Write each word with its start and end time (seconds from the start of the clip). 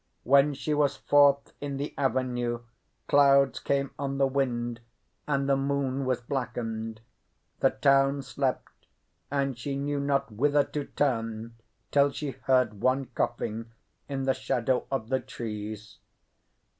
When 0.23 0.55
she 0.55 0.73
was 0.73 0.97
forth 0.97 1.53
in 1.61 1.77
the 1.77 1.93
avenue 1.95 2.61
clouds 3.07 3.59
came 3.59 3.91
on 3.99 4.17
the 4.17 4.25
wind, 4.25 4.79
and 5.27 5.47
the 5.47 5.55
moon 5.55 6.05
was 6.05 6.21
blackened. 6.21 7.01
The 7.59 7.69
town 7.69 8.23
slept, 8.23 8.87
and 9.29 9.55
she 9.55 9.75
knew 9.75 9.99
not 9.99 10.31
whither 10.31 10.63
to 10.63 10.85
turn 10.85 11.53
till 11.91 12.09
she 12.11 12.31
heard 12.31 12.81
one 12.81 13.09
coughing 13.13 13.67
in 14.09 14.23
the 14.23 14.33
shadow 14.33 14.87
of 14.89 15.09
the 15.09 15.19
trees. 15.19 15.99